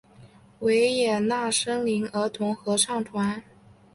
[0.61, 3.43] 维也纳森林儿童合唱团。